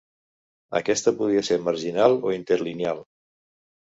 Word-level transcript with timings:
Aquesta 0.77 1.11
podia 1.19 1.43
ser 1.49 1.57
marginal 1.67 2.15
o 2.31 2.33
interlineal. 2.37 3.03